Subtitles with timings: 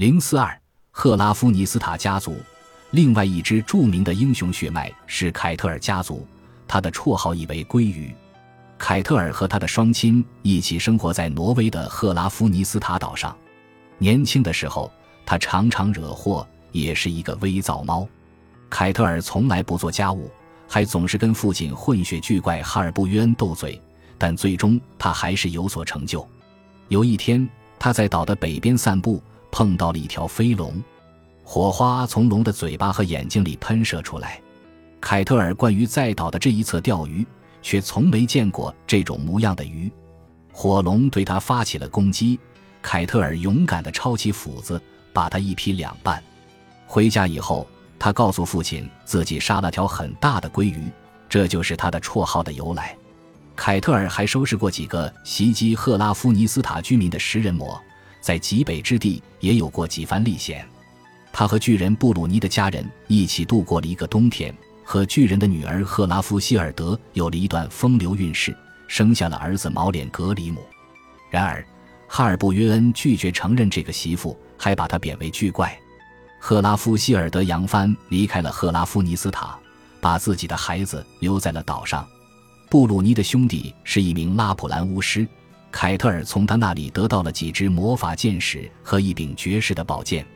[0.00, 0.58] 零四二，
[0.90, 2.34] 赫拉夫尼斯塔家族。
[2.92, 6.26] 另外一支著名的英雄血脉是凯特尔家族，
[6.66, 8.10] 他的绰号意为“鲑鱼”。
[8.80, 13.36] 凯特尔和他的双亲一起生活在挪威的赫拉夫尼斯塔岛上。
[13.98, 14.90] 年轻的时候，
[15.26, 18.08] 他常常惹祸，也是一个微躁猫。
[18.70, 20.30] 凯特尔从来不做家务，
[20.66, 23.78] 还总是跟父亲混血巨怪哈尔布约恩斗嘴，
[24.16, 26.26] 但最终他还是有所成就。
[26.88, 27.46] 有一天，
[27.78, 30.82] 他在岛的北边散步，碰到了一条飞龙。
[31.42, 34.40] 火花从龙的嘴巴和眼睛里喷射出来。
[35.00, 37.26] 凯特尔关于在岛的这一侧钓鱼，
[37.62, 39.90] 却从没见过这种模样的鱼。
[40.52, 42.38] 火龙对他发起了攻击，
[42.82, 44.80] 凯特尔勇敢地抄起斧子，
[45.12, 46.22] 把他一劈两半。
[46.86, 47.66] 回家以后，
[47.98, 50.90] 他告诉父亲自己杀了条很大的鲑鱼，
[51.28, 52.96] 这就是他的绰号的由来。
[53.56, 57.80] 凯特尔还收拾过几个袭击赫拉夫尼斯塔居民的食人魔，
[58.20, 60.66] 在极北之地也有过几番历险。
[61.32, 64.54] 他和巨人布鲁尼的家人一起度过了一个冬天，
[64.84, 68.56] 和巨人的女儿赫拉夫希尔德有了一段风流韵事，
[68.88, 70.60] 生下了儿子毛脸格里姆。
[71.30, 71.64] 然而，
[72.08, 75.78] 哈尔布约恩拒绝承认这个媳妇，还把她贬为巨怪。
[76.40, 79.56] 赫拉夫希尔德扬帆离开了赫拉夫尼斯塔，
[80.00, 82.04] 把自己的孩子留在了岛上。
[82.68, 85.28] 布鲁尼的兄弟是一名拉普兰巫师，
[85.70, 90.26] 凯特尔从他那里得到了几支魔法剑矢和一柄绝世的宝剑。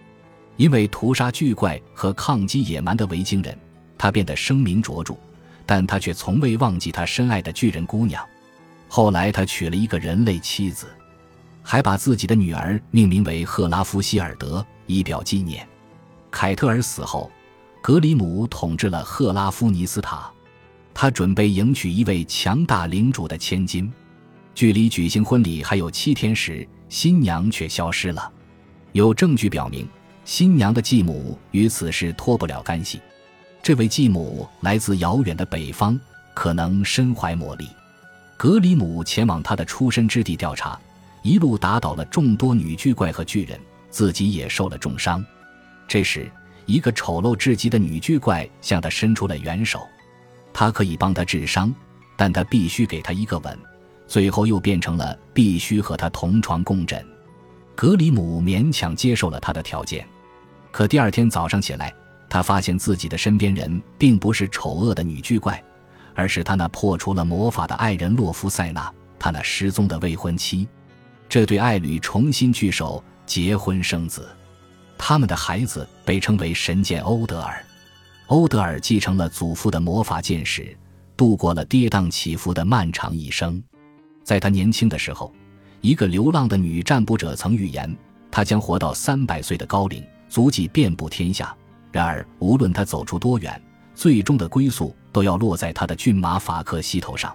[0.57, 3.59] 因为屠杀巨怪和抗击野蛮的维京人，
[3.99, 5.17] 他变得声名卓著，
[5.67, 8.25] 但他却从未忘记他深爱的巨人姑娘。
[8.89, 10.87] 后来，他娶了一个人类妻子，
[11.61, 15.67] 还把自己的女儿命名为赫拉夫希尔德，以表纪念。
[16.31, 17.29] 凯特尔死后，
[17.83, 20.31] 格里姆统治了赫拉夫尼斯塔，
[20.95, 23.93] 他准备迎娶一位强大领主的千金。
[24.55, 28.33] 距离举行婚礼还有七天时，新娘却消失了。
[28.93, 29.87] 有证据表明。
[30.27, 32.99] 新娘的继母与此事脱不了干系，
[33.63, 36.01] 这位继母来自遥远的北方，
[36.33, 37.69] 可能身怀魔力。
[38.39, 40.81] 格里姆前往他的出身之地调查，
[41.23, 43.61] 一路打倒了众多女巨怪和巨人，
[43.91, 45.23] 自己也受了重伤。
[45.87, 46.33] 这时，
[46.65, 49.87] 一个丑陋至极的女巨怪向他伸出了援手，
[50.55, 51.71] 他可以帮他治伤，
[52.17, 53.59] 但他必须给他一个吻。
[54.07, 57.05] 最后又变成了必须和他同床共枕。
[57.75, 60.07] 格里姆勉强接受了他的条件。
[60.71, 61.93] 可第二天早上起来，
[62.29, 65.63] 他发现自己的身边人并不是丑恶的女巨怪，
[66.15, 70.69] 而是他那破除了魔法的爱人洛夫塞纳，他那失踪的未婚妻。
[71.29, 74.29] 这对爱侣重新聚首，结婚生子，
[74.99, 77.65] 他们的孩子被称为神剑欧德尔。
[78.29, 80.77] 欧德尔继承了祖父的魔法剑士，
[81.17, 83.63] 度过了跌宕起伏的漫长一生。
[84.25, 85.33] 在他年轻的时候，
[85.81, 87.97] 一个流浪的女占卜者曾预言
[88.31, 90.03] 他将活到三百岁的高龄。
[90.27, 91.55] 足迹遍布天下，
[91.93, 93.63] 然而无论他走出多远，
[93.95, 97.33] 最终的归宿都要落在他的骏马法克西头上。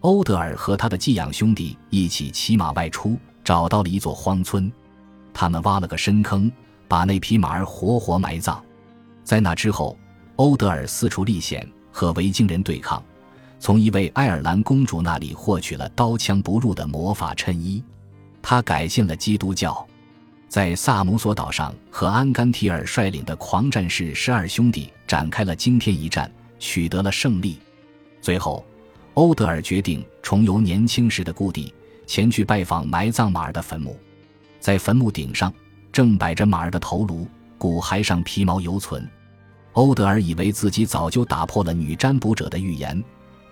[0.00, 4.70] 欧德尔和他的寄养兄弟一起骑马外出，找到了一座荒村，
[5.32, 6.52] 他们挖了个深坑，
[6.86, 8.62] 把那匹马儿活活埋葬。
[9.24, 9.98] 在那之后，
[10.34, 13.02] 欧德尔四处历险，和维京人对抗，
[13.66, 17.82] 从一位爱尔兰公主那里获取了刀枪不入的魔法衬衣。
[18.40, 19.84] 他改信了基督教。
[20.48, 27.58] 在萨姆索岛上，和安甘提尔率领的狂战士十二兄弟展开了惊天一战，取得了胜利。
[28.20, 28.64] 最后，
[29.14, 31.74] 欧德尔决定重游年轻时的故地，
[32.06, 33.98] 前去拜访埋葬马儿的坟墓。
[34.60, 35.52] 在坟墓顶上，
[35.90, 37.26] 正摆着马儿的头颅，
[37.58, 39.04] 骨骸上皮毛犹存。
[39.72, 43.02] 欧德尔以为自己早就打破了女占卜者的预言，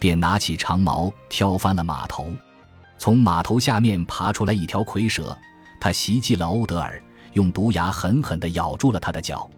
[0.04, 2.30] 便拿起长矛挑翻了码头，
[2.98, 5.34] 从码头下面爬出来一条蝰蛇。
[5.80, 9.50] 他袭击了欧德尔，用毒牙狠狠地咬住了他的脚。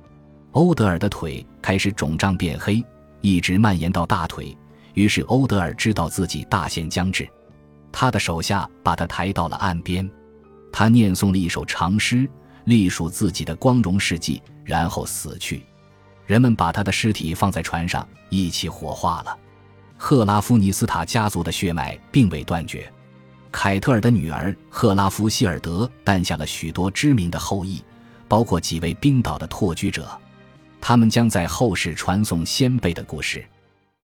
[0.53, 2.81] 欧德尔的腿开始肿胀变黑，
[3.23, 4.57] 一直蔓延到大腿。
[4.95, 7.29] 于是欧德尔知道自己大限将至，
[7.91, 10.09] 他的手下把他抬到了岸边。
[10.73, 12.31] 他念诵了一首长诗，
[12.67, 15.67] 隶属自己的光荣事迹，然后死去。
[16.25, 19.37] 人们把他的尸体放在船上，一起火化了。
[19.97, 22.91] 赫拉夫尼斯塔家族的血脉并未断绝。
[23.51, 27.83] 凯特尔的女儿赫拉夫希尔德诞下了许多知名的后裔，
[28.29, 30.07] 包括几位冰岛的拓居者，
[30.81, 33.45] 他们将在后世传颂先辈的故事。